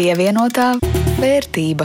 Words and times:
Pievienotā 0.00 0.78
vērtība. 1.20 1.84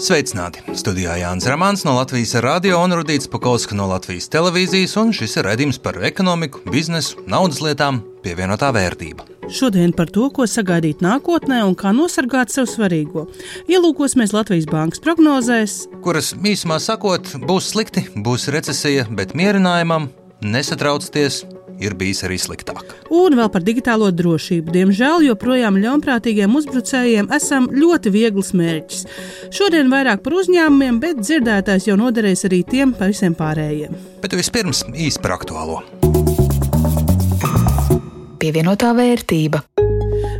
Sveicināti! 0.00 0.62
Studijā 0.72 1.18
Jānis 1.20 1.44
Rāmāns 1.52 1.82
no 1.84 1.92
Latvijas 1.98 2.32
radio 2.40 2.78
un 2.80 2.94
Rudīts 2.96 3.28
Pakausks 3.28 3.76
no 3.76 3.84
Latvijas 3.90 4.30
televīzijas, 4.32 4.94
un 5.02 5.12
šis 5.12 5.36
ir 5.36 5.44
redzējums 5.50 5.78
par 5.84 5.98
ekonomiku, 6.08 6.62
biznesu, 6.72 7.20
naudas 7.28 7.60
lietām, 7.60 7.98
pievienotā 8.24 8.70
vērtība. 8.72 9.26
Šodien 9.52 9.92
par 9.98 10.08
to, 10.08 10.30
ko 10.32 10.48
sagaidīt 10.48 11.04
nākotnē 11.04 11.60
un 11.66 11.76
kā 11.76 11.92
nosargāt 11.92 12.54
sev 12.54 12.70
svarīgo. 12.72 13.26
Ielūkosimies 13.68 14.32
Latvijas 14.32 14.70
bankas 14.72 15.04
prognozēs, 15.04 15.82
kuras 16.06 16.32
īsumā 16.40 16.80
sakot, 16.80 17.36
būs 17.44 17.68
slikti, 17.74 18.08
būs 18.16 18.48
recesija, 18.56 19.04
bet 19.12 19.36
mierinājumam 19.36 20.08
nesatraucieties, 20.40 21.42
ir 21.82 21.96
bijis 21.98 22.22
arī 22.26 22.38
sliktāk. 22.40 22.94
Un 23.12 23.36
vēl 23.38 23.50
par 23.52 23.64
digitālo 23.66 24.10
drošību. 24.14 24.72
Diemžēl 24.74 25.26
joprojām 25.28 25.78
ļaunprātīgiem 25.82 26.56
uzbrucējiem 26.60 27.30
esam 27.36 27.68
ļoti 27.72 28.12
viegls 28.14 28.52
mērķis. 28.56 29.06
Šodien 29.54 29.92
vairāk 29.92 30.24
par 30.24 30.38
uzņēmumiem, 30.42 31.00
bet 31.02 31.22
dzirdētājs 31.22 31.90
jau 31.90 31.98
noderēs 32.00 32.46
arī 32.48 32.62
tiem 32.66 32.94
par 32.96 33.12
visiem 33.14 33.36
pārējiem. 33.38 33.96
Bet 34.24 34.36
vispirms 34.36 34.84
īsi 34.94 35.22
par 35.22 35.38
aktuālo. 35.38 35.82
Pievienotā 38.40 38.92
vērtība. 38.96 39.64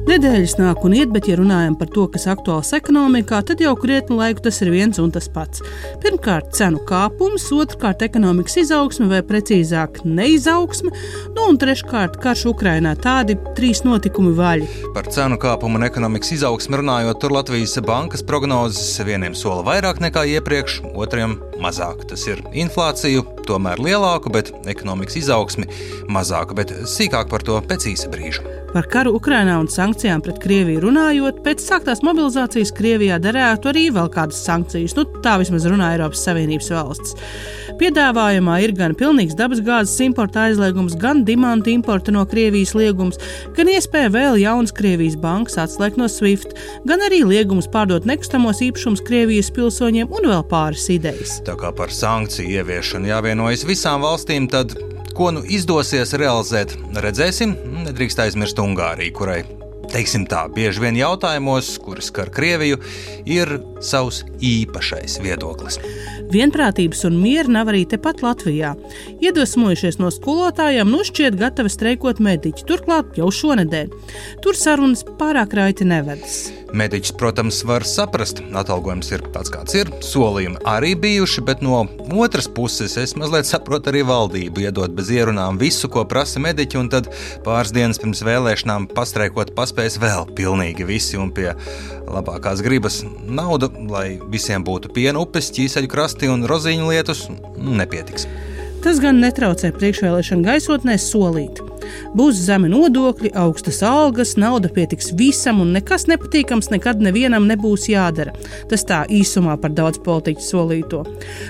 Nedēļas 0.06 0.52
nāk 0.60 0.84
un 0.87 0.92
iet, 0.95 1.10
bet, 1.10 1.27
ja 1.27 1.34
runājam 1.34 1.74
par 1.74 1.88
to, 1.91 2.05
kas 2.14 2.28
aktuāls 2.30 2.69
ekonomikā, 2.77 3.41
tad 3.48 3.59
jau 3.59 3.73
krietni 3.74 4.14
laiku 4.14 4.45
tas 4.45 4.60
ir 4.62 4.70
viens 4.70 5.01
un 5.02 5.10
tas 5.10 5.27
pats. 5.33 5.64
Pirmkārt, 6.05 6.52
cenu 6.55 6.78
kāpums, 6.87 7.48
otrkārt, 7.51 8.05
ekonomikas 8.06 8.55
izaugsme, 8.62 9.09
vai 9.11 9.19
precīzāk, 9.27 10.05
neizaugsme, 10.06 10.92
nu 11.34 11.48
un 11.50 11.58
treškārt, 11.58 12.20
karš 12.22 12.44
Ukrainā. 12.53 12.94
Tādi 13.03 13.34
trīs 13.58 13.83
notikumi 13.83 14.31
vaļi. 14.39 14.69
Par 14.94 15.11
cenu 15.11 15.41
kāpumu 15.42 15.81
un 15.81 15.89
ekonomikas 15.89 16.31
izaugsmi 16.38 16.78
runājot, 16.78 17.19
tur 17.25 17.34
Latvijas 17.34 17.75
bankas 17.86 18.22
prognozes 18.27 19.00
vieniem 19.03 19.34
sola 19.34 19.66
vairāk 19.66 19.98
nekā 20.05 20.22
iepriekš, 20.36 20.84
otriem 20.94 21.34
mazāk. 21.59 22.06
Tas 22.12 22.28
ir 22.31 22.44
inflāciju, 22.55 23.27
tomēr 23.50 23.83
lielāku, 23.83 24.31
bet 24.38 24.55
ekonomikas 24.70 25.19
izaugsmi 25.25 25.66
mazāku, 26.06 26.55
bet 26.62 26.77
sīkāk 26.94 27.27
par 27.34 27.42
to 27.42 27.59
pēc 27.66 27.91
īsa 27.91 28.12
brīža. 28.14 28.56
Par 28.77 28.84
karu 28.92 29.14
Ukrainā 29.16 29.55
un 29.56 29.70
sankcijām 29.72 30.20
pret 30.20 30.36
Krieviju 30.42 30.82
runājot, 30.84 31.38
pēc 31.41 31.62
sāktās 31.64 32.02
mobilizācijas 32.05 32.74
Krievijā 32.77 33.16
derētu 33.24 33.70
arī 33.70 33.86
vēl 33.88 34.10
kādas 34.12 34.42
sankcijas. 34.44 34.92
Nu, 34.98 35.06
tā 35.24 35.38
vismaz 35.41 35.64
runā 35.64 35.94
Eiropas 35.94 36.20
Savienības 36.27 36.69
valsts. 36.74 37.14
Piedāvājumā 37.80 38.58
ir 38.66 38.74
gan 38.77 38.92
pilnīgs 38.98 39.32
dabasgāzes 39.38 39.97
importa 40.04 40.42
aizliegums, 40.50 40.92
gan 41.00 41.22
dimanta 41.24 41.72
importa 41.72 42.12
no 42.12 42.27
Krievijas 42.28 42.74
liegums, 42.77 43.16
gan 43.56 43.70
iespēja 43.72 44.10
vēl 44.12 44.36
jaunas 44.42 44.77
Krievijas 44.77 45.16
bankas 45.24 45.56
atslēgt 45.62 45.97
no 45.97 46.10
SWIFT, 46.12 46.52
gan 46.84 47.00
arī 47.08 47.22
liegums 47.24 47.70
pārdot 47.72 48.04
nekustamos 48.04 48.60
īpašumus 48.66 49.00
Krievijas 49.08 49.48
pilsoņiem 49.56 50.12
un 50.12 50.28
vēl 50.34 50.44
pāris 50.52 50.84
idejas. 50.92 51.38
Tā 51.48 51.56
kā 51.56 51.72
par 51.72 51.97
sankciju 51.97 52.60
ieviešanu 52.60 53.08
jāvienojas 53.08 53.64
visām 53.72 54.04
valstīm, 54.04 54.50
tad 54.52 54.77
Ko 55.17 55.31
nu 55.33 55.41
izdosies 55.48 56.12
realizēt, 56.20 56.75
redzēsim. 57.00 57.55
Nedrīkst 57.86 58.20
aizmirst 58.20 58.59
Ungāriju, 58.61 59.14
kurai 59.17 59.39
teiksim 59.89 60.27
tā, 60.28 60.42
bieži 60.53 60.83
vien 60.83 60.98
jautājumos, 60.98 61.70
kuras 61.81 62.11
skar 62.11 62.28
Krieviju, 62.34 62.83
ir 63.25 63.56
savs 63.81 64.25
īpašais 64.44 65.17
viedoklis. 65.25 65.81
Vienprātības 66.32 67.05
un 67.06 67.20
miera 67.22 67.50
nav 67.58 67.70
arī 67.70 67.84
tepat 67.86 68.22
Latvijā. 68.24 68.74
Iedvesmojušies 69.22 70.00
no 70.02 70.10
skolotājiem, 70.10 70.91
nu 70.91 71.05
šķiet 71.06 71.38
gatavi 71.38 71.70
streikot 71.70 72.22
mediķi, 72.24 72.66
turklāt 72.66 73.14
jau 73.20 73.30
šonadēļ. 73.30 73.92
Tur 74.42 74.59
sarunas 74.59 75.06
pārāk 75.20 75.54
raiti 75.54 75.86
nevedas. 75.86 76.47
Mediķis, 76.76 77.12
protams, 77.16 77.60
var 77.65 77.86
saprast, 77.86 78.41
atalgojums 78.59 79.12
ir 79.15 79.22
tāds, 79.32 79.53
kāds 79.54 79.76
ir. 79.78 79.91
Solījumi 80.03 80.59
arī 80.66 80.97
bijuši, 80.98 81.44
bet 81.47 81.62
no 81.65 81.84
otras 82.19 82.48
puses 82.53 82.97
es 83.00 83.15
mazliet 83.16 83.47
saprotu 83.47 83.92
arī 83.92 84.03
valdību, 84.09 84.65
iedot 84.66 84.92
bez 84.97 85.12
ierunām 85.15 85.60
visu, 85.62 85.88
ko 85.92 86.03
prasa 86.10 86.42
mediķi, 86.42 86.81
un 86.81 86.91
tad 86.92 87.09
pāris 87.47 87.72
dienas 87.76 88.03
pirms 88.03 88.25
vēlēšanām 88.26 88.91
pastreikot 88.97 89.54
paspējas 89.56 90.00
vēl 90.03 90.26
pilnīgi 90.36 90.88
visi 90.91 91.20
un 91.22 91.31
pie 91.36 91.53
labākās 92.10 92.60
gribas 92.66 93.00
nauda, 93.25 93.70
lai 93.91 94.19
visiem 94.32 94.66
būtu 94.66 94.91
piena 94.94 95.22
upes, 95.22 95.53
ķīseļu 95.54 95.91
krasti 96.16 96.32
un 96.32 96.47
rozīņu 96.49 96.88
lietus, 96.88 97.28
nepietiks. 97.60 98.27
Tas 98.81 99.00
gan 99.03 99.19
netraucē 99.21 99.72
priekšvēlēšana 99.75 100.47
gaisotnē 100.47 100.97
solīt. 100.97 101.60
Būs 102.16 102.38
zemi 102.47 102.71
nodokļi, 102.71 103.34
augstas 103.34 103.82
algas, 103.82 104.37
nauda 104.37 104.69
pietiks 104.69 105.12
visam, 105.12 105.60
un 105.60 105.75
nekas 105.75 106.06
nepatīkams 106.09 106.71
nekad 106.71 107.03
nevienam 107.03 107.47
nebūs 107.47 107.88
jādara. 107.91 108.32
Tas 108.71 108.87
tā 108.87 109.04
īsumā 109.10 109.59
par 109.60 109.75
daudz 109.75 109.99
politiķu 109.99 110.41
solīto. 110.41 111.04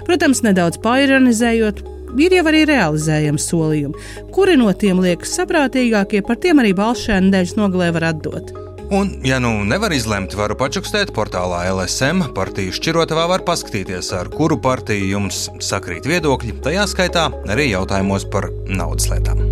Protams, 0.09 0.43
nedaudz 0.43 0.81
paironizējot, 0.83 1.83
ir 2.19 2.38
jau 2.41 2.47
arī 2.50 2.66
realizējami 2.66 3.38
solījumi. 3.38 4.06
Kuri 4.34 4.56
no 4.59 4.72
tiem 4.72 5.03
liekas 5.04 5.37
saprātīgākie, 5.38 6.25
par 6.27 6.41
tiem 6.41 6.65
arī 6.65 6.75
balss 6.75 7.06
šajā 7.06 7.27
nedēļas 7.28 7.59
nogalē 7.60 7.93
var 7.98 8.15
atdot. 8.15 8.66
Un, 8.91 9.10
ja 9.26 9.41
nu 9.42 9.50
nevar 9.66 9.91
izlemt, 9.92 10.36
varu 10.38 10.54
pačukstēt 10.58 11.10
portālā 11.16 11.64
LSM. 11.72 12.30
Partiju 12.36 12.74
šķirotavā 12.76 13.26
var 13.34 13.47
paskatīties, 13.47 14.12
ar 14.14 14.30
kuru 14.30 14.60
partiju 14.62 15.10
jums 15.16 15.47
sakrīt 15.58 16.06
viedokļi, 16.06 16.60
tajā 16.62 16.86
skaitā 16.91 17.28
arī 17.50 17.72
jautājumos 17.72 18.28
par 18.30 18.50
naudas 18.70 19.10
lietām. 19.10 19.42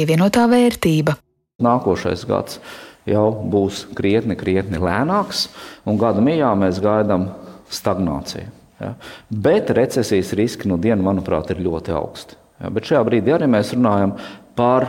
pievienotā 0.00 0.46
vērtība. 0.50 1.16
Nākošais 1.60 2.24
gads 2.28 2.60
jau 3.08 3.26
būs 3.52 3.84
krietni, 3.96 4.36
krietni 4.38 4.80
lēnāks, 4.80 5.48
un 5.88 5.98
gada 6.00 6.22
mijā 6.24 6.50
mēs 6.58 6.80
gaidām 6.84 7.28
stagnāciju. 7.72 8.48
Ja? 8.80 8.94
Bet 9.30 9.72
recesijas 9.76 10.32
riski 10.38 10.70
no 10.70 10.78
nu 10.78 10.84
dienas, 10.84 11.04
manuprāt, 11.04 11.52
ir 11.52 11.60
ļoti 11.64 11.96
augsti. 11.96 12.38
Ja? 12.62 12.70
Bet 12.72 12.88
šajā 12.88 13.02
brīdī 13.08 13.34
arī 13.36 13.50
mēs 13.50 13.74
runājam 13.76 14.16
par 14.56 14.88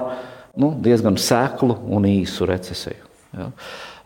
nu, 0.55 0.73
diezgan 0.83 1.17
seklu 1.17 1.77
un 1.87 2.05
īsu 2.09 2.47
recesiju. 2.49 3.07
Ja? 3.37 3.47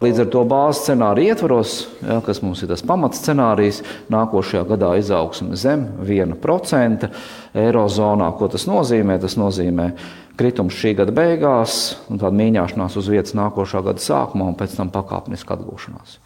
Līdz 0.03 0.25
ar 0.25 0.27
to 0.29 0.41
bāzes 0.45 0.81
scenāriju 0.83 1.31
ietvaros, 1.31 1.73
ja, 2.03 2.17
kas 2.25 2.41
mums 2.43 2.59
ir 2.61 2.69
tas 2.69 2.83
pamatscenārijs, 2.85 3.79
nākošajā 4.11 4.65
gadā 4.67 4.91
izaugsme 4.99 5.55
zem 5.57 5.85
1% 6.03 7.07
eirozonā. 7.55 8.27
Ko 8.35 8.49
tas 8.51 8.67
nozīmē? 8.67 9.15
Tas 9.23 9.37
nozīmē 9.39 9.87
kritums 10.35 10.75
šī 10.75 10.97
gada 10.99 11.15
beigās, 11.15 11.95
tāda 12.09 12.33
mīņāšanās 12.35 12.97
uz 12.99 13.07
vietas 13.09 13.37
nākošā 13.39 13.81
gada 13.87 14.03
sākumā, 14.03 14.49
un 14.51 14.59
pēc 14.59 14.75
tam 14.75 14.91
pakāpeniska 14.93 15.55
atgūšanās. 15.55 16.19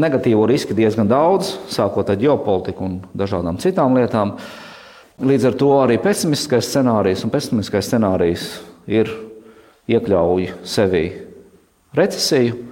Negatīvo 0.00 0.44
riski 0.46 0.76
diezgan 0.76 1.08
daudz, 1.10 1.56
sākot 1.72 2.12
ar 2.12 2.20
ģeopolitiku 2.20 2.84
un 2.86 3.00
dažādām 3.16 3.58
citām 3.64 3.96
lietām. 3.98 4.36
Līdz 5.24 5.48
ar 5.50 5.56
to 5.58 5.72
arī 5.80 5.96
pesimistiskais 6.04 6.68
scenārijs 6.68 7.24
un 7.26 7.32
pesimistiskais 7.32 7.90
scenārijs 7.90 8.46
ir 8.86 9.10
iekļauj 9.90 10.50
sevi 10.66 11.04
recesiju, 11.96 12.70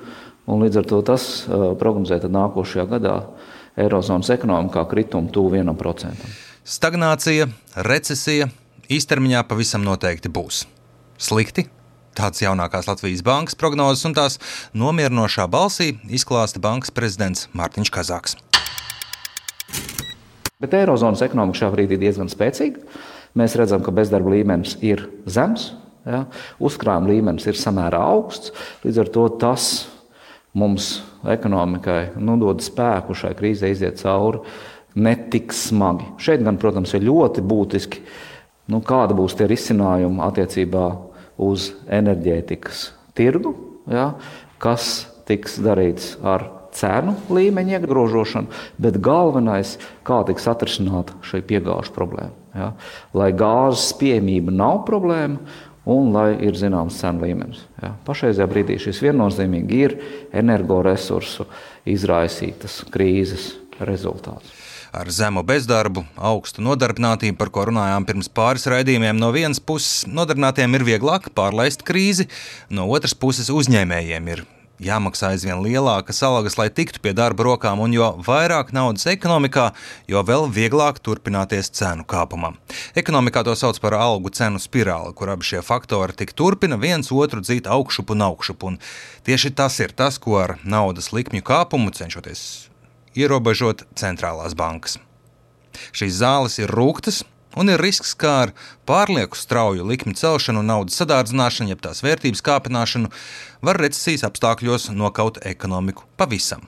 Un 0.48 0.64
līdz 0.64 0.80
ar 0.80 0.86
to 0.88 0.98
tas 1.04 1.24
uh, 1.44 1.72
prognozē 1.76 2.22
nākošajā 2.24 2.86
gadā 2.88 3.16
Eirozonas 3.78 4.30
ekonomikā 4.32 4.86
kritumu 4.88 5.28
tuvu 5.32 5.58
1%. 5.60 6.28
Stagnācija, 6.64 7.46
recesija 7.84 8.48
īstermiņā 8.88 9.42
pavisam 9.48 9.84
noteikti 9.84 10.32
būs. 10.32 10.64
Slikti. 11.20 11.68
Tāds 12.18 12.40
jaunākās 12.42 12.88
Latvijas 12.88 13.20
bankas 13.22 13.54
prognozes 13.54 14.02
un 14.08 14.16
tās 14.16 14.40
nomierinošā 14.74 15.44
balsī 15.52 15.92
izklāsta 16.08 16.58
bankas 16.64 16.90
prezidents 16.90 17.46
Mārtiņš 17.54 17.92
Kazāks. 17.94 18.34
Bet 20.58 20.74
Eirozonas 20.74 21.22
ekonomika 21.22 21.60
šā 21.60 21.68
brīdī 21.76 21.94
ir 21.94 22.06
diezgan 22.08 22.32
spēcīga. 22.32 22.80
Mēs 23.38 23.54
redzam, 23.60 23.84
ka 23.84 23.94
bezdarba 23.94 24.32
līmenis 24.32 24.78
ir 24.82 25.04
zems, 25.28 25.74
ja? 26.08 26.24
uzkrājuma 26.64 27.12
līmenis 27.12 27.46
ir 27.48 27.58
samērā 27.58 28.00
augsts. 28.14 28.54
Līdz 28.84 29.04
ar 29.04 29.12
to 29.14 29.28
tas 29.40 29.68
mums, 30.58 30.98
ekonomikai, 31.28 32.14
nu, 32.22 32.38
dod 32.40 32.62
spēku 32.64 33.16
šai 33.16 33.34
krīzē 33.38 33.70
iziet 33.74 34.00
cauri 34.00 34.42
ne 34.98 35.14
tik 35.30 35.52
smagi. 35.54 36.06
Šeit 36.22 36.42
gan, 36.46 36.58
protams, 36.60 36.94
ir 36.96 37.06
ļoti 37.06 37.44
būtiski, 37.46 38.02
nu, 38.72 38.80
kāda 38.84 39.16
būs 39.18 39.36
tie 39.38 39.48
risinājumi 39.50 40.22
attiecībā 40.26 40.86
uz 41.48 41.72
enerģētikas 41.86 42.88
tirgu, 43.18 43.54
ja, 43.90 44.12
kas 44.62 45.06
tiks 45.28 45.58
darīts 45.62 46.16
ar 46.26 46.48
cenu 46.78 47.14
līmeņa 47.32 47.78
iegrožošanu, 47.78 48.50
bet 48.80 48.98
galvenais, 49.02 49.76
kā 50.06 50.20
tiks 50.28 50.46
atrisināta 50.50 51.16
šī 51.26 51.42
piegāžu 51.46 51.94
problēma. 51.94 52.34
Ja. 52.58 52.72
Lai 53.16 53.30
gāzes 53.36 53.92
pieejamība 54.00 54.54
nav 54.54 54.82
problēma, 54.88 55.38
un 55.88 56.12
lai 56.12 56.30
ir 56.44 56.56
zināms 56.58 56.98
cenu 57.00 57.24
līmenis. 57.24 57.64
Ja. 57.82 57.94
Pašreizajā 58.06 58.48
brīdī 58.50 58.78
šis 58.82 59.00
viennozīmīgi 59.06 59.80
ir 59.86 59.96
energoresursu 60.36 61.48
izraisītas 61.88 62.82
krīzes 62.92 63.54
rezultāts. 63.80 64.52
Ar 64.88 65.10
zemu 65.12 65.42
bezdarbu, 65.44 66.06
augstu 66.16 66.64
nodarbinātību, 66.64 67.36
par 67.40 67.50
ko 67.52 67.66
runājām 67.68 68.06
pirms 68.08 68.30
pāris 68.32 68.64
raidījumiem, 68.72 69.18
no 69.20 69.28
vienas 69.34 69.60
puses 69.60 70.06
nodarbinātiem 70.08 70.78
ir 70.78 70.86
vieglāk 70.94 71.28
pārlaist 71.36 71.84
krīzi, 71.88 72.30
no 72.72 72.88
otras 72.88 73.12
puses 73.12 73.52
uzņēmējiem 73.52 74.32
ir 74.32 74.46
jāmaksā 74.82 75.32
aizvien 75.34 75.62
lielākas 75.64 76.22
algas, 76.26 76.58
lai 76.58 76.68
tiktu 76.70 77.02
pie 77.02 77.12
darba 77.16 77.46
rokām, 77.46 77.82
un 77.82 77.94
jo 77.94 78.10
vairāk 78.26 78.72
naudas 78.76 79.06
ekonomikā, 79.10 79.70
jo 80.10 80.22
vēl 80.26 80.48
vieglāk 80.54 81.02
turpināties 81.04 81.72
cenu 81.74 82.06
kāpumam. 82.08 82.56
Ekonomikā 82.98 83.44
to 83.46 83.56
sauc 83.58 83.80
par 83.82 83.98
algu 83.98 84.32
cenu 84.34 84.62
spirāli, 84.62 85.14
kur 85.18 85.32
abi 85.34 85.46
šie 85.50 85.62
faktori 85.66 86.16
tik 86.18 86.34
turpina 86.38 86.78
viens 86.80 87.12
otru 87.12 87.42
dzīt 87.44 87.70
augšup 87.70 88.14
un 88.14 88.26
augšup. 88.30 88.64
Un 88.68 88.80
tieši 89.28 89.54
tas 89.58 89.78
ir 89.82 89.94
tas, 89.96 90.18
ko 90.22 90.40
ar 90.42 90.58
naudas 90.64 91.12
likmju 91.12 91.46
kāpumu 91.46 91.94
cenšoties 91.94 92.68
ierobežot 93.18 93.84
centrālās 93.98 94.54
bankas. 94.58 94.98
Šīs 95.94 96.20
zāles 96.20 96.58
ir 96.62 96.72
rūktas, 96.74 97.22
un 97.56 97.70
ir 97.72 97.80
risks, 97.80 98.14
ka 98.18 98.32
ar 98.44 98.54
pārlieku 98.88 99.38
strauju 99.38 99.86
likmi 99.88 100.16
celšanu 100.18 100.64
naudas 100.66 100.98
sadārdzināšanu, 101.00 101.72
jeb 101.72 101.84
tās 101.84 102.02
vērtības 102.04 102.44
kāpināšanu, 102.44 103.12
var 103.64 103.80
recesijas 103.80 104.26
apstākļos 104.28 104.90
nokaut 104.92 105.40
ekonomiku 105.48 106.04
pavisam. 106.20 106.66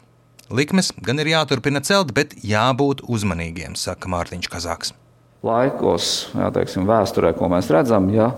Likmes 0.50 0.91
gan 1.05 1.21
ir 1.23 1.31
jāturpina 1.31 1.82
celt, 1.87 2.11
bet 2.17 2.35
jābūt 2.43 3.05
uzmanīgiem, 3.06 3.77
saka 3.79 4.11
Mārtiņš 4.11 4.50
Kazāks. 4.50 4.97
Laikos, 5.47 6.09
jā, 6.37 6.50
teiksim, 6.53 6.88
vēsturē, 6.88 7.31
ko 7.38 7.49
mēs 7.49 7.71
redzam, 7.73 8.11
ja 8.12 8.32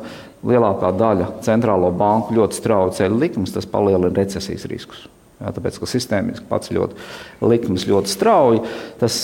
lielākā 0.47 0.93
daļa 0.99 1.31
centrālo 1.43 1.89
banku 1.95 2.37
ļoti 2.37 2.59
strauji 2.59 2.99
ceļ 3.01 3.17
likmes, 3.19 3.55
tas 3.55 3.67
palielina 3.67 4.13
recesijas 4.15 4.69
riskus. 4.71 5.07
Jā, 5.43 5.51
tāpēc, 5.57 5.81
ka 5.83 5.89
sistēmiski 5.91 6.47
pats 6.47 6.71
ļoti 6.71 7.49
likmes 7.51 7.89
ļoti 7.91 8.13
strauji, 8.13 8.63
tas 9.01 9.17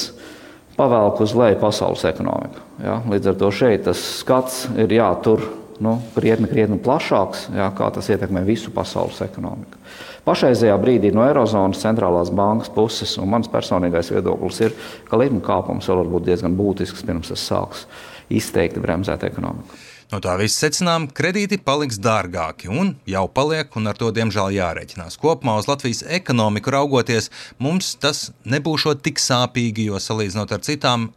pavelk 0.78 1.22
uz 1.24 1.34
leju 1.36 1.58
pasaules 1.60 2.04
ekonomiku. 2.08 2.62
Ja? 2.82 3.00
Līdz 3.10 3.32
ar 3.32 3.38
to 3.40 3.50
šeit 3.54 3.86
tas 3.88 4.02
skats 4.20 4.66
ir 4.78 4.92
jātur 4.94 5.42
nu, 5.82 5.96
krietni, 6.14 6.48
krietni 6.50 6.78
plašāks, 6.82 7.48
ja? 7.54 7.70
kā 7.74 7.90
tas 7.94 8.08
ietekmē 8.10 8.44
visu 8.46 8.72
pasaules 8.74 9.20
ekonomiku. 9.26 9.80
Pašreizajā 10.28 10.74
brīdī 10.82 11.10
no 11.14 11.22
Eirozonas 11.24 11.80
centrālās 11.80 12.30
bankas 12.34 12.68
puses, 12.74 13.14
un 13.20 13.30
mans 13.32 13.48
personīgais 13.48 14.10
viedoklis 14.12 14.60
ir, 14.66 14.74
ka 15.08 15.20
likuma 15.20 15.44
kāpums 15.46 15.88
vēl 15.88 16.02
var 16.02 16.12
būt 16.14 16.28
diezgan 16.28 16.56
būtisks 16.58 17.06
pirms 17.06 17.32
tas 17.32 17.46
sāks 17.48 17.86
izteikti 18.30 18.82
bremzēt 18.82 19.24
ekonomiku. 19.28 19.78
No 20.08 20.22
tā 20.24 20.38
viss 20.40 20.56
secinām, 20.56 21.04
kredīti 21.12 21.58
paliks 21.60 21.98
dārgāki 22.00 22.70
un 22.72 22.94
jau 23.08 23.26
paliek, 23.28 23.74
un 23.76 23.90
ar 23.90 23.98
to 24.00 24.08
diemžēl 24.16 24.54
jārēķinās. 24.56 25.18
Kopumā 25.20 25.58
uz 25.60 25.68
Latvijas 25.68 26.00
ekonomiku 26.16 26.72
raugoties, 26.72 27.28
mums 27.60 27.92
tas 28.00 28.30
nebūs 28.48 28.86
tik 29.04 29.20
sāpīgi, 29.20 29.90
jo 29.90 30.00
salīdzinot 30.00 30.54
ar 30.56 30.64
citām 30.64 31.10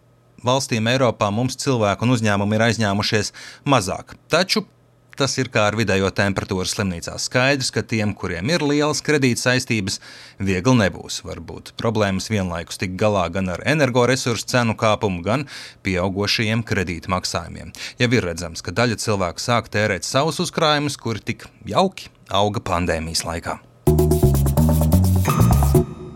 valstīm 0.43 0.89
Eiropā, 0.91 1.31
mums 1.31 1.55
cilvēku 1.61 2.03
un 2.03 2.17
uzņēmumi 2.17 2.57
ir 2.57 2.65
aizņēmušies 2.67 3.31
mazāk. 3.63 4.17
Taču 4.27 4.65
Tas 5.19 5.35
ir 5.41 5.49
kā 5.53 5.65
ar 5.69 5.75
vidējo 5.77 6.09
temperatūru 6.15 6.65
slimnīcā. 6.69 7.17
Skaidrs, 7.21 7.71
ka 7.75 7.83
tiem, 7.85 8.13
kuriem 8.17 8.49
ir 8.53 8.63
lielas 8.65 9.03
kredīta 9.05 9.43
saistības, 9.43 9.99
viegli 10.39 10.73
nebūs. 10.79 11.21
Varbūt 11.27 11.73
problēmas 11.79 12.31
vienlaikus 12.31 12.79
tik 12.81 12.95
galā 12.99 13.27
gan 13.33 13.51
ar 13.53 13.63
energoresursu 13.67 14.47
cenu 14.53 14.77
kāpumu, 14.79 15.21
gan 15.25 15.47
pieaugušajiem 15.85 16.63
kredīta 16.67 17.11
maksājumiem. 17.13 17.73
Jau 18.01 18.11
ir 18.15 18.29
redzams, 18.31 18.63
ka 18.65 18.73
daļa 18.75 18.99
cilvēku 19.03 19.43
sāk 19.43 19.69
tērēt 19.73 20.07
savus 20.07 20.39
uzkrājumus, 20.43 20.97
kuri 21.01 21.23
tik 21.31 21.45
jauki 21.67 22.09
auga 22.31 22.63
pandēmijas 22.71 23.25
laikā. 23.27 23.59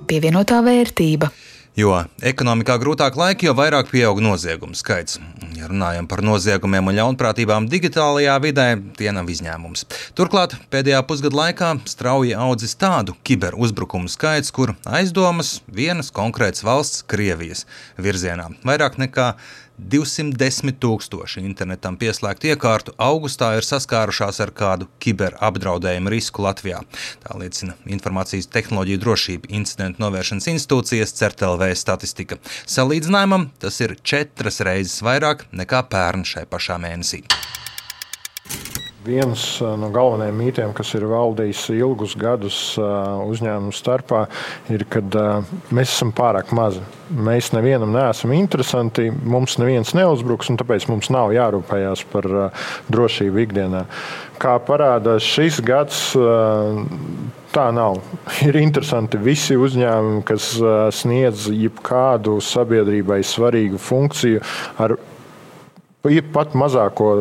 Pievienotā 0.06 0.62
vērtība. 0.64 1.32
Jo 1.76 1.92
ekonomikā 2.24 2.78
grūtāk 2.80 3.18
laiki, 3.20 3.50
jo 3.50 3.54
vairāk 3.58 3.90
pieaug 3.92 4.22
noziegumu 4.24 4.78
skaits. 4.80 5.18
Ja 5.58 5.68
runājam 5.68 6.06
par 6.08 6.22
noziegumiem 6.24 6.88
un 6.88 6.96
ļaunprātībām 6.96 7.68
digitālajā 7.68 8.36
vidē, 8.46 8.68
tie 8.96 9.12
nav 9.12 9.28
izņēmums. 9.34 9.84
Turklāt 10.16 10.56
pēdējā 10.72 11.02
pusgada 11.04 11.36
laikā 11.36 11.74
strauji 11.92 12.32
audzis 12.40 12.78
tādu 12.80 13.18
kiberuzbrukumu 13.28 14.08
skaits, 14.08 14.56
kur 14.56 14.72
aizdomas 14.88 15.58
vienas 15.68 16.14
konkrētas 16.16 16.64
valsts, 16.64 17.04
Krievijas 17.12 17.66
virzienā. 18.00 18.54
Vairāk 18.64 18.96
nekā 19.04 19.34
210 19.78 20.78
tūkstoši 20.80 21.44
internetam 21.44 21.98
pieslēgtu 22.00 22.52
iekārtu 22.54 22.94
augustā 23.02 23.52
ir 23.58 23.68
saskārušās 23.68 24.40
ar 24.46 24.54
kādu 24.56 24.88
kiberapdraudējumu 25.04 26.14
risku 26.14 26.46
Latvijā. 26.46 26.80
Tā 27.26 27.36
liecina 27.40 27.76
Informācijas 27.98 28.48
tehnoloģiju 28.56 29.02
drošība 29.04 29.52
incidentu 29.60 30.04
novēršanas 30.06 30.48
institūcijas 30.54 31.16
CERTLV 31.20 31.68
statistika. 31.76 32.40
Salīdzinājumam 32.64 33.50
tas 33.60 33.82
ir 33.84 33.98
četras 34.04 34.62
reizes 34.64 35.04
vairāk 35.06 35.48
nekā 35.52 35.84
pērn 35.92 36.24
šai 36.28 36.48
pašā 36.50 36.80
mēnesī. 36.82 37.26
Viens 39.06 39.42
no 39.62 39.92
galvenajiem 39.94 40.38
mītiem, 40.40 40.72
kas 40.74 40.96
ir 40.98 41.04
valdījis 41.06 41.68
ilgus 41.76 42.16
gadus 42.18 42.58
uzņēmumu 42.80 43.74
starpā, 43.76 44.24
ir, 44.74 44.86
ka 44.90 45.04
mēs 45.70 45.92
esam 45.92 46.14
pārāk 46.16 46.50
mazi. 46.56 46.82
Mēs 47.14 47.52
nevienam 47.54 47.94
neesam 47.94 48.34
interesanti, 48.34 49.12
mums 49.14 49.60
neviens 49.62 49.94
neuzbruks, 49.94 50.50
un 50.50 50.58
tāpēc 50.58 50.88
mums 50.90 51.12
nav 51.14 51.36
jārūpējas 51.36 52.06
par 52.10 52.30
drošību 52.90 53.44
ikdienā. 53.46 53.86
Kā 54.42 54.58
parāda 54.66 55.20
šis 55.22 55.62
gads, 55.66 56.02
tā 57.54 57.70
nav. 57.78 58.02
Ir 58.48 58.58
interesanti 58.58 59.22
visi 59.22 59.58
uzņēmumi, 59.60 60.24
kas 60.26 60.56
sniedz 60.98 61.46
jebkādu 61.54 62.40
sabiedrībai 62.42 63.22
svarīgu 63.22 63.82
funkciju 63.82 64.42
ar 64.82 64.98
pat 66.36 66.54
mazāko 66.58 67.14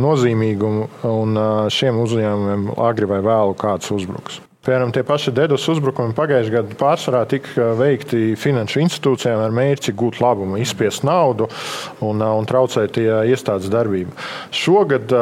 nozīmīgumu, 0.00 0.88
un 1.10 1.38
šiem 1.72 2.00
uzņēmumiem 2.02 2.74
agri 2.82 3.10
vai 3.10 3.22
vēlu 3.24 3.54
kāds 3.58 3.94
uzbruks. 3.94 4.42
Piemēram, 4.64 4.94
tie 4.96 5.02
paši 5.04 5.32
DDoS 5.36 5.66
uzbrukumi 5.74 6.14
pagājušajā 6.16 6.52
gadā 6.54 6.76
pārsvarā 6.80 7.18
tika 7.28 7.66
veikti 7.76 8.32
finanšu 8.40 8.80
institūcijām 8.80 9.42
ar 9.44 9.52
mērķi 9.52 9.92
gūt 9.92 10.22
labumu, 10.24 10.56
izspiest 10.62 11.04
naudu 11.04 11.50
un, 12.00 12.24
un 12.24 12.48
traucēt 12.48 12.96
iestādes 12.96 13.68
darbību. 13.72 14.16
Šogad 14.56 15.12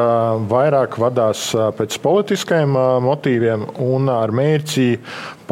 vairāk 0.52 0.94
vadās 1.02 1.48
pēc 1.78 1.98
politiskajiem 2.04 2.78
motīviem 3.02 3.66
un 3.82 4.12
ar 4.14 4.30
mērķi 4.30 4.86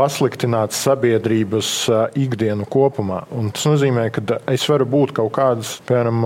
pasliktināt 0.00 0.72
sabiedrības 0.72 1.70
ikdienu 2.16 2.64
kopumā. 2.70 3.22
Un 3.36 3.52
tas 3.52 3.66
nozīmē, 3.68 4.06
ka 4.14 4.40
es 4.48 4.64
varu 4.70 4.86
būt 4.88 5.12
kaut 5.18 5.34
kāds, 5.36 5.76
piemēram, 5.88 6.24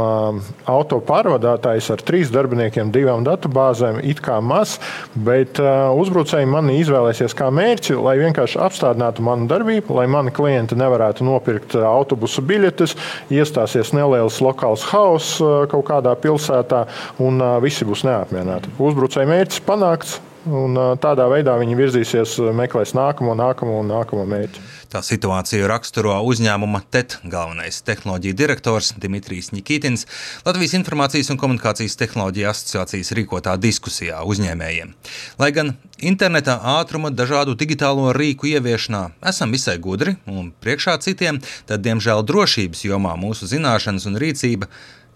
auto 0.70 1.00
pārvadātājs 1.04 1.90
ar 1.90 2.04
trīs 2.06 2.30
darbiniekiem, 2.34 2.92
divām 2.94 3.26
datubāzēm, 3.26 3.98
it 4.06 4.22
kā 4.22 4.38
maz, 4.44 4.76
bet 5.14 5.58
uzbrucēji 5.58 6.48
mani 6.50 6.78
izvēlēsies 6.82 7.34
kā 7.34 7.50
mērķi, 7.54 7.96
lai 7.98 8.16
vienkārši 8.22 8.60
apstādinātu 8.62 9.24
manu 9.26 9.48
darbību, 9.50 9.96
lai 9.98 10.06
mani 10.10 10.34
klienti 10.34 10.78
nevarētu 10.78 11.26
nopirkt 11.26 11.74
autobusu 11.80 12.44
biļetes, 12.46 12.94
iestāsies 13.34 13.90
neliels 13.96 14.38
lokāls 14.44 14.86
hauss 14.92 15.40
kaut 15.72 15.88
kādā 15.90 16.14
pilsētā, 16.20 16.84
un 17.24 17.42
visi 17.64 17.88
būs 17.88 18.06
neapmierināti. 18.06 18.76
Uzbrucēji 18.78 19.32
mērķis 19.34 19.66
panākts. 19.66 20.20
Un 20.44 20.76
tādā 21.00 21.24
veidā 21.32 21.54
viņi 21.56 21.76
virzīsies, 21.78 22.36
meklēs 22.52 22.92
nākamo, 22.96 23.32
nākamo 23.38 23.78
un 23.80 23.88
nākamo 23.88 24.26
mērķi. 24.28 24.62
Tā 24.92 25.00
situāciju 25.02 25.66
raksturo 25.70 26.12
uzņēmuma 26.28 26.82
TET 26.92 27.16
galvenais 27.24 27.80
tehnoloģija 27.86 28.36
direktors 28.36 28.92
Dimitrijs 29.00 29.50
Nikitins 29.54 30.04
Latvijas 30.44 30.76
Informācijas 30.76 31.32
un 31.32 31.40
komunikācijas 31.40 31.96
tehnoloģija 31.98 32.52
asociācijas 32.52 33.14
rīkotā 33.16 33.56
diskusijā 33.58 34.20
uzņēmējiem. 34.28 34.92
Lai 35.40 35.50
gan 35.56 35.72
interneta 35.98 36.58
ātruma 36.76 37.10
dažādu 37.10 37.56
digitālo 37.58 38.12
rīku 38.14 38.52
ieviešanā 38.52 39.06
esam 39.32 39.54
visai 39.56 39.78
gudri 39.80 40.18
un 40.28 40.52
priekšā 40.60 40.98
citiem, 41.02 41.40
tad 41.66 41.82
diemžēl 41.86 42.20
drošības 42.28 42.84
jomā 42.84 43.16
mūsu 43.16 43.48
zināšanas 43.48 44.06
un 44.12 44.20
rīcība 44.20 44.68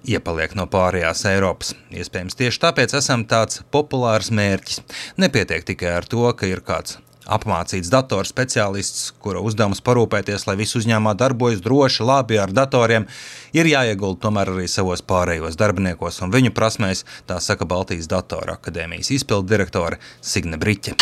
iepaliek 0.07 0.55
no 0.59 0.69
pārējās 0.71 1.25
Eiropas. 1.33 1.75
Iespējams, 1.91 2.39
tieši 2.39 2.63
tāpēc 2.63 2.95
esam 3.01 3.27
tāds 3.29 3.63
populārs 3.75 4.31
mērķis. 4.35 4.83
Nepietiek 5.19 5.67
tikai 5.67 5.97
ar 5.99 6.09
to, 6.09 6.25
ka 6.39 6.49
ir 6.49 6.63
kāds 6.67 6.99
apmācīts 7.29 7.91
datorspeciālists, 7.93 9.13
kura 9.23 9.43
uzdevums 9.45 9.83
parūpēties, 9.85 10.47
lai 10.49 10.57
viss 10.61 10.79
uzņēmumā 10.81 11.15
darbojas 11.21 11.63
droši, 11.65 12.05
labi 12.09 12.41
ar 12.41 12.55
datoriem, 12.57 13.09
ir 13.53 13.69
jāiegulda 13.69 14.23
tomēr 14.25 14.55
arī 14.55 14.69
savos 14.71 15.05
pārējos 15.05 15.59
darbiniekos 15.61 16.23
un 16.25 16.33
viņu 16.35 16.55
prasmēs, 16.57 17.05
tā 17.29 17.41
saka 17.45 17.69
Baltijas 17.69 18.09
Datora 18.11 18.57
akadēmijas 18.59 19.13
izpildu 19.21 19.53
direktore 19.53 20.01
Signe 20.21 20.61
Briķe. 20.61 20.97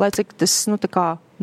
Lai 0.00 0.08
cik 0.16 0.32
tas 0.40 0.54
nu, 0.70 0.78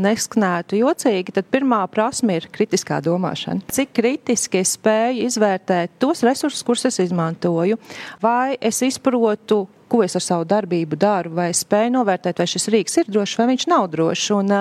neskanētu 0.01 0.79
jocīgi, 0.79 1.33
tad 1.35 1.49
pirmā 1.53 1.83
prasme 1.93 2.37
ir 2.39 2.47
kritiskā 2.53 2.99
domāšana. 3.05 3.65
Cik 3.73 3.93
kritiski 3.97 4.61
es 4.61 4.75
spēju 4.77 5.25
izvērtēt 5.29 5.97
tos 6.01 6.23
resursus, 6.25 6.63
kurus 6.65 6.87
es 6.89 6.99
izmantoju, 7.05 7.77
vai 8.21 8.57
es 8.61 8.81
izprotu 8.85 9.65
ko 9.89 10.03
es 10.05 10.15
ar 10.17 10.23
savu 10.23 10.45
darbību 10.47 10.99
daru, 10.99 11.33
vai 11.37 11.49
spēju 11.55 11.93
novērtēt, 11.95 12.41
vai 12.41 12.47
šis 12.49 12.67
rīks 12.73 12.99
ir 13.01 13.11
drošs, 13.11 13.37
vai 13.39 13.47
viņš 13.51 13.67
nav 13.71 13.87
drošs. 13.93 14.27
Un 14.37 14.53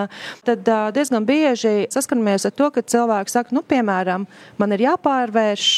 tad 0.47 0.71
diezgan 0.97 1.26
bieži 1.28 1.87
saskaramies 1.92 2.47
ar 2.49 2.54
to, 2.56 2.71
ka 2.75 2.85
cilvēki 2.87 3.35
saka, 3.35 3.54
nu, 3.56 3.62
piemēram, 3.66 4.26
man 4.61 4.76
ir 4.76 4.87
jāpārvērš 4.87 5.68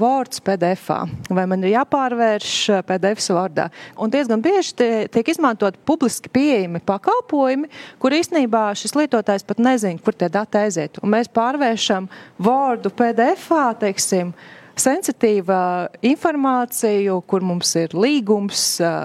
Words 0.00 0.42
PDF, 0.44 0.90
vai 1.28 1.46
man 1.50 1.64
ir 1.64 1.74
jāpārvērš 1.76 2.54
PDF 2.88 3.28
Wordā. 3.34 3.68
Un 4.00 4.12
diezgan 4.12 4.42
bieži 4.44 4.74
tie, 4.78 4.90
tiek 5.12 5.28
izmantot 5.32 5.78
publiski 5.86 6.32
pieejami 6.32 6.82
pakalpojumi, 6.84 7.70
kur 8.02 8.16
īstenībā 8.16 8.66
šis 8.78 8.96
lietotājs 8.98 9.46
pat 9.46 9.62
nezina, 9.62 10.00
kur 10.02 10.16
tie 10.16 10.30
dati 10.32 10.60
aiziet. 10.64 11.00
Un 11.02 11.12
mēs 11.14 11.30
pārvēršam 11.34 12.08
Wordu 12.44 12.92
PDF, 12.94 13.50
teiksim, 13.80 14.34
sensitīva 14.80 15.58
informācija, 16.04 17.14
kur 17.28 17.44
mums 17.46 17.70
ir 17.78 17.94
līgums, 17.96 18.64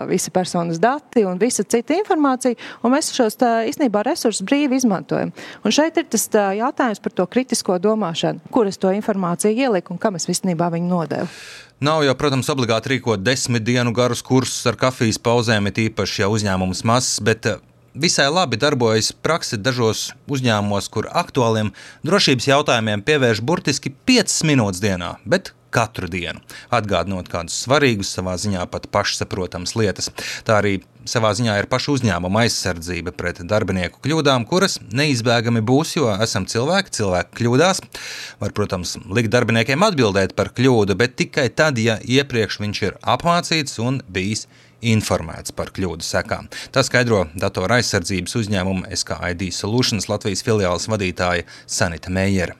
visi 0.09 0.33
personas 0.33 0.81
dati 0.81 1.25
un 1.27 1.39
visa 1.41 1.63
cita 1.63 1.95
informācija, 1.97 2.57
un 2.83 2.95
mēs 2.95 3.11
šos 3.15 3.39
tā, 3.39 3.53
īstenībā 3.69 4.03
resursus 4.07 4.45
brīvi 4.47 4.79
izmantojam. 4.79 5.33
Un 5.63 5.75
šeit 5.75 5.97
ir 6.01 6.09
tas 6.09 6.27
tā, 6.31 6.49
jautājums 6.59 7.01
par 7.03 7.15
to 7.15 7.27
kritisko 7.29 7.79
domāšanu, 7.81 8.51
kur 8.53 8.69
es 8.69 8.79
to 8.81 8.93
informāciju 8.95 9.67
ieliku 9.67 9.95
un 9.95 10.01
kam 10.01 10.19
es 10.19 10.29
visnībā 10.29 10.71
viņu 10.73 10.89
nodevu. 10.91 11.31
Nav 11.79 12.03
jau, 12.03 12.13
protams, 12.19 12.49
obligāti 12.51 12.95
rīkot 12.95 13.21
desmit 13.23 13.63
dienu 13.63 13.93
garus 13.95 14.19
kursus 14.25 14.67
ar 14.67 14.75
kafijas 14.75 15.21
pauzēm, 15.23 15.69
it 15.71 15.79
īpaši, 15.85 16.25
ja 16.25 16.27
uzņēmums 16.27 16.83
mazs, 16.83 17.21
bet 17.23 17.47
visai 17.93 18.27
labi 18.27 18.59
darbojas 18.59 19.11
praksa 19.11 19.57
dažos 19.57 20.09
uzņēmumos, 20.27 20.89
kur 20.91 21.07
aktuāliem 21.07 21.71
drošības 22.03 22.49
jautājumiem 22.51 23.03
pievērš 23.07 23.41
burtiski 23.45 23.93
5 24.11 24.41
minūtes 24.49 24.83
dienā, 24.83 25.15
bet 25.23 25.53
katru 25.73 26.09
dienu, 26.11 26.41
atgādinot 26.73 27.29
kādus 27.31 27.57
svarīgus, 27.65 28.13
savā 28.15 28.35
ziņā 28.41 28.65
pat 28.71 28.87
pašsaprotamas 28.93 29.75
lietas. 29.79 30.09
Tā 30.47 30.59
arī 30.59 30.79
savā 31.09 31.31
ziņā 31.37 31.55
ir 31.59 31.67
paša 31.71 31.93
uzņēmuma 31.95 32.43
aizsardzība 32.45 33.13
pret 33.17 33.41
darbinieku 33.49 34.01
kļūdām, 34.03 34.45
kuras 34.49 34.79
neizbēgami 34.93 35.63
būs, 35.65 35.95
jo 35.97 36.09
esam 36.21 36.47
cilvēki, 36.49 36.95
cilvēki 36.99 37.37
kļūdās. 37.41 37.83
Var, 38.41 38.55
protams, 38.55 38.97
likt 39.09 39.33
darbiniekiem 39.33 39.85
atbildēt 39.85 40.35
par 40.37 40.53
kļūdu, 40.55 40.97
bet 40.99 41.17
tikai 41.19 41.49
tad, 41.49 41.81
ja 41.81 41.99
iepriekš 42.03 42.59
viņš 42.63 42.83
ir 42.87 42.99
apmācīts 43.15 43.79
un 43.83 44.01
bijis 44.09 44.47
informēts 44.85 45.51
par 45.55 45.73
kļūdu 45.75 46.05
sekām. 46.05 46.47
Tā 46.71 46.83
skaidro 46.87 47.25
datora 47.35 47.79
aizsardzības 47.79 48.37
uzņēmuma 48.39 48.93
SKID 48.95 49.49
Solutions 49.55 50.07
Latvijas 50.11 50.45
filiāles 50.45 50.87
vadītāja 50.91 51.47
Sanita 51.67 52.13
Meijera. 52.13 52.55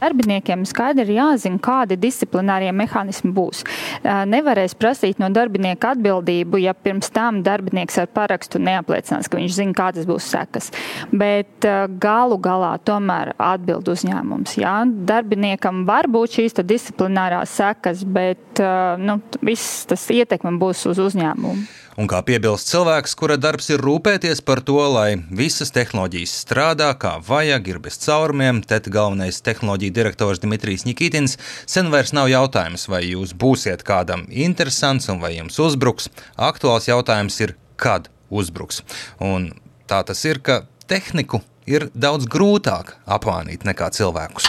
Darbiniekiem 0.00 0.64
skaidri 0.68 1.04
ir 1.08 1.18
jāzina, 1.18 1.60
kādi 1.62 1.98
disciplinārie 2.00 2.70
mehānismi 2.76 3.32
būs. 3.36 3.64
Nevarēs 4.04 4.74
prasīt 4.80 5.20
no 5.20 5.28
darbinieka 5.32 5.92
atbildību, 5.94 6.60
ja 6.64 6.74
pirms 6.74 7.12
tam 7.12 7.42
darbinieks 7.46 8.00
ar 8.00 8.08
parakstu 8.14 8.60
neapliecinās, 8.62 9.28
ka 9.28 9.40
viņš 9.40 9.58
zina, 9.58 9.76
kādas 9.76 10.08
būs 10.08 10.30
sekas. 10.32 10.70
Bet 11.12 11.68
galu 12.00 12.40
galā 12.40 12.72
tomēr 12.84 13.34
atbild 13.36 13.90
uzņēmums. 13.92 14.56
Jā? 14.60 14.78
Darbiniekam 14.88 15.84
var 15.88 16.08
būt 16.10 16.40
šīs 16.40 16.58
disciplinārās 16.64 17.52
sekas, 17.60 18.04
bet 18.04 18.64
nu, 19.04 19.20
viss 19.44 19.84
tas 19.90 20.08
ietekme 20.14 20.56
būs 20.60 20.86
uz 20.90 21.02
uzņēmumu. 21.10 21.68
Un 22.00 22.08
kā 22.08 22.22
piebilst 22.24 22.70
cilvēks, 22.70 23.12
kura 23.18 23.34
darbs 23.36 23.66
ir 23.68 23.82
rūpēties 23.84 24.38
par 24.48 24.62
to, 24.64 24.78
lai 24.88 25.18
visas 25.36 25.68
tehnoloģijas 25.74 26.32
strādā 26.46 26.86
kā 26.96 27.18
vajag, 27.26 27.66
ir 27.68 27.80
bez 27.84 27.98
caurumiem, 28.00 28.62
tad 28.64 28.88
galvenais 28.88 29.42
tehnoloģija 29.44 29.92
direktors 29.98 30.40
Dimitrijs 30.40 30.86
Nikitins 30.88 31.36
sen 31.68 31.90
vairs 31.92 32.14
nav 32.16 32.30
jautājums, 32.32 32.86
vai 32.88 33.02
jūs 33.04 33.34
būsiet 33.36 33.84
kādam 33.84 34.24
interesants 34.32 35.12
un 35.12 35.20
vai 35.20 35.34
jums 35.34 35.60
uzbruks. 35.60 36.08
Aktuāls 36.40 36.88
jautājums 36.88 37.36
ir, 37.44 37.52
kad 37.76 38.08
uzbruks. 38.32 38.80
Un 39.20 39.50
tā 39.84 40.00
tas 40.08 40.24
ir, 40.24 40.40
ka 40.40 40.62
tehniku 40.88 41.44
ir 41.68 41.90
daudz 41.92 42.24
grūtāk 42.32 42.96
apmānīt 43.04 43.68
nekā 43.68 43.92
cilvēkus 43.92 44.48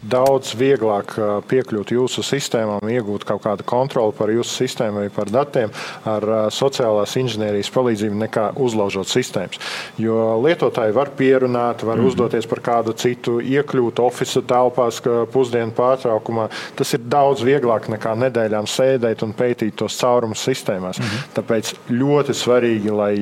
daudz 0.00 0.54
vieglāk 0.56 1.12
piekļūt 1.50 1.92
jūsu 1.92 2.24
sistēmām, 2.24 2.84
iegūt 2.88 3.26
kaut 3.28 3.42
kādu 3.44 3.64
kontroli 3.68 4.14
par 4.16 4.32
jūsu 4.32 4.62
sistēmu 4.62 5.02
vai 5.02 5.10
par 5.12 5.30
datiem 5.32 5.72
ar 6.08 6.26
sociālās 6.54 7.16
inženierijas 7.20 7.70
palīdzību, 7.74 8.16
nekā 8.24 8.46
uzlaužot 8.60 9.10
sistēmas. 9.10 9.60
Jo 10.00 10.38
lietotāji 10.40 10.96
var 10.96 11.12
pierunāt, 11.16 11.84
var 11.84 11.96
mm 11.98 12.02
-hmm. 12.02 12.08
uzdoties 12.08 12.46
par 12.46 12.60
kādu 12.64 12.94
citu, 12.96 13.40
iekļūt 13.40 14.00
oficiālā 14.00 14.46
telpās, 14.46 15.02
pusdienu 15.32 15.72
pārtraukumā. 15.76 16.48
Tas 16.76 16.94
ir 16.94 17.00
daudz 17.04 17.42
vieglāk 17.42 17.88
nekā 17.88 18.14
nedēļām 18.14 18.66
sēdēt 18.66 19.22
un 19.22 19.34
pētīt 19.34 19.74
tos 19.76 19.98
caurumus 20.00 20.48
sistēmās. 20.48 20.98
Mm 20.98 21.04
-hmm. 21.04 21.28
Tāpēc 21.34 21.74
ļoti 21.90 22.34
svarīgi, 22.34 22.90
lai 22.90 23.14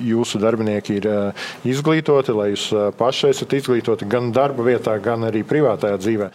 jūsu 0.00 0.38
darbinieki 0.38 0.96
ir 0.96 1.08
izglītoti, 1.64 2.32
lai 2.32 2.50
jūs 2.50 2.92
paši 2.98 3.28
esat 3.28 3.52
izglītoti 3.52 4.08
gan 4.08 4.32
darba 4.32 4.62
vietā, 4.62 4.98
gan 5.02 5.24
arī 5.24 5.44
privātajā 5.44 5.96
dzīvē 5.96 6.17
dzīvē. 6.18 6.32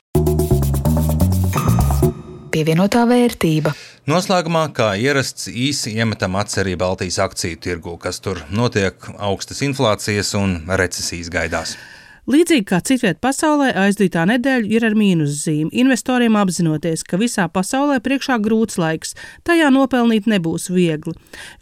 Pievienotā 2.53 3.07
vērtība. 3.09 3.73
Noslēgumā, 4.09 4.67
kā 4.75 4.91
ierasts, 4.99 5.47
īsi 5.47 5.95
iemetam 5.97 6.35
acerī 6.37 6.75
Baltijas 6.77 7.19
akciju 7.23 7.57
tirgu, 7.63 7.97
kas 7.97 8.19
tur 8.21 8.43
notiek 8.51 8.93
augstas 9.17 9.63
inflācijas 9.65 10.35
un 10.37 10.59
recesijas 10.67 11.31
gaidās. 11.33 11.77
Līdzīgi 12.23 12.63
kā 12.69 12.77
citviet 12.79 13.17
pasaulē, 13.19 13.73
aizdītā 13.75 14.21
nedēļa 14.29 14.69
ir 14.71 14.85
ar 14.87 14.93
mīnuszīmi. 14.95 15.73
Investoriem 15.81 16.37
apzinoties, 16.39 17.01
ka 17.03 17.17
visā 17.19 17.49
pasaulē 17.51 17.97
priekšā 17.99 18.37
grūts 18.39 18.79
laiks, 18.79 19.11
tajā 19.43 19.67
nopelnīt 19.75 20.29
nebūs 20.31 20.69
viegli. 20.71 21.11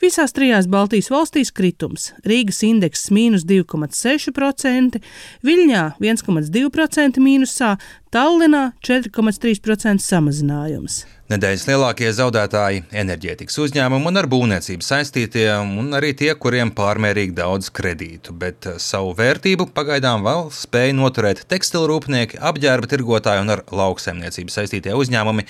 Visās 0.03 0.37
trijās 0.37 0.69
Baltijas 0.69 1.09
valstīs 1.09 1.49
kritums- 1.49 2.11
Rīgas 2.29 2.61
indeks 2.61 3.09
mīnus 3.09 3.41
2,6%, 3.41 5.01
Viļņā 5.41 5.83
1,2% 5.97 7.17
mīnusā, 7.17 7.79
Tallinā 8.11 8.73
4,3% 8.83 10.03
samazinājums. 10.03 10.97
Nedēļas 11.31 11.61
lielākie 11.69 12.09
zaudētāji- 12.11 12.81
enerģētikas 13.01 13.55
uzņēmumi 13.63 14.09
un 14.09 14.19
ar 14.19 14.27
būvniecību 14.27 14.83
saistītie, 14.83 15.47
un 15.79 15.95
arī 15.95 16.09
tie, 16.19 16.33
kuriem 16.35 16.73
pārmērīgi 16.75 17.31
daudz 17.37 17.69
kredītu, 17.71 18.35
bet 18.35 18.67
eh, 18.67 18.75
savu 18.83 19.15
vērtību 19.15 19.69
pagaidām 19.71 20.27
vēl 20.27 20.51
spēja 20.51 20.97
noturēt 20.97 21.45
tekstilrūpnieki, 21.47 22.41
apģērba 22.51 22.91
tirgotāji 22.91 23.45
un 23.45 23.55
ar 23.55 23.63
lauksaimniecību 23.71 24.51
saistītie 24.51 24.91
uzņēmumi. 24.91 25.47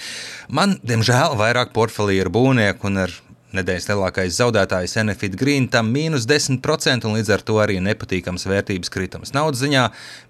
Man, 0.50 0.78
diemžēl, 0.86 1.34
vairāk 1.42 1.74
portfelī 1.74 2.22
ir 2.22 2.30
būvnieki 2.30 2.86
un 2.86 3.08
ar 3.08 3.22
Nedēļas 3.52 3.90
lielākais 3.90 4.38
zaudētājs 4.40 4.94
Enefit 5.02 5.34
Green 5.40 5.66
tam 5.72 5.90
mīnus 5.92 6.24
10% 6.30 7.04
un 7.08 7.18
līdz 7.18 7.32
ar 7.36 7.42
to 7.44 7.58
arī 7.60 7.82
nepatīkams 7.84 8.48
vērtības 8.48 8.92
kritums. 8.94 9.34
Naudas 9.36 9.60
ziņā 9.60 9.90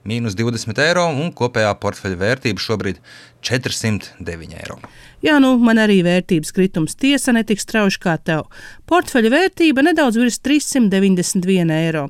mīnus 0.10 0.34
20 0.40 0.82
eiro 0.82 1.04
un 1.12 1.30
kopējā 1.38 1.76
portfeļa 1.84 2.18
vērtība 2.18 2.64
šobrīd 2.64 2.98
409 3.46 4.58
eiro. 4.58 4.80
Jā, 5.22 5.36
nu 5.44 5.54
man 5.62 5.78
arī 5.84 6.00
vērtības 6.06 6.50
kritums 6.56 6.98
tiesa 6.98 7.36
netiks 7.38 7.68
strauji 7.68 8.02
kā 8.02 8.18
tev. 8.18 8.48
Portfeļa 8.90 9.34
vērtība 9.36 9.86
nedaudz 9.86 10.18
virs 10.18 10.42
391 10.42 11.76
eiro. 11.78 12.08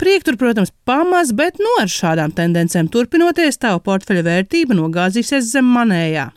Priek 0.00 0.24
tur, 0.24 0.40
protams, 0.40 0.72
pamaz, 0.88 1.34
bet 1.36 1.60
no 1.60 1.68
nu, 1.68 1.76
ar 1.82 1.92
šādām 1.92 2.32
tendencēm 2.32 2.88
turpinoties, 2.94 3.60
tava 3.60 3.82
portfeļa 3.84 4.24
vērtība 4.30 4.80
nogāzīsies 4.80 5.52
zem 5.52 5.68
manējā. 5.76 6.30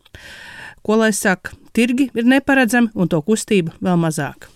Ko 0.84 1.00
lai 1.00 1.14
saka? 1.16 1.61
Tirgi 1.72 2.10
ir 2.12 2.26
neparedzami 2.28 2.92
un 3.00 3.08
to 3.08 3.22
kustība 3.24 3.72
vēl 3.80 3.96
mazāk. 4.02 4.50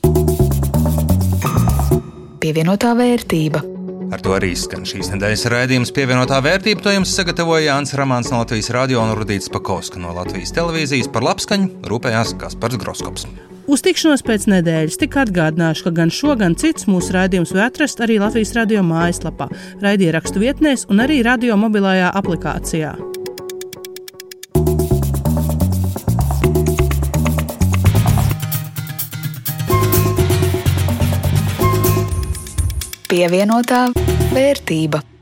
Pievienotā 2.44 2.92
vērtība. 3.00 3.62
Ar 4.14 4.22
to 4.22 4.36
arī 4.36 4.52
skan 4.60 4.84
šīs 4.86 5.14
nedēļas 5.14 5.48
raidījums 5.50 5.94
pievienotā 5.96 6.42
vērtība. 6.44 6.84
To 6.84 6.94
jums 6.94 7.16
sagatavoja 7.16 7.72
Jānis 7.72 7.96
Ramāns 7.98 8.30
no 8.34 8.44
Latvijas 8.44 8.70
radio 8.76 9.00
un 9.02 9.16
Rudīts 9.18 9.50
Pakauska 9.52 10.02
no 10.04 10.12
Latvijas 10.14 10.54
televīzijas 10.56 11.10
par 11.16 11.26
labskaņu 11.26 11.88
rūpējās 11.88 12.36
Kaspars 12.44 12.78
Groskops. 12.84 13.26
Uz 13.66 13.82
tikšanos 13.82 14.22
pēc 14.28 14.46
nedēļas 14.52 15.00
tik 15.02 15.16
atgādināšu, 15.24 15.88
ka 15.88 15.96
gan 16.04 16.12
šo, 16.14 16.36
gan 16.38 16.54
cits 16.60 16.86
mūsu 16.92 17.16
raidījums 17.16 17.56
var 17.56 17.72
atrast 17.72 18.04
arī 18.04 18.20
Latvijas 18.22 18.54
radio 18.60 18.84
mājaslapā, 18.86 19.50
raidierakstu 19.82 20.44
vietnēs 20.44 20.86
un 20.92 21.02
arī 21.08 21.24
radio 21.26 21.58
mobilajā 21.58 22.12
aplikācijā. 22.20 22.94
Pievienotā 33.16 33.86
vērtība. 34.36 35.15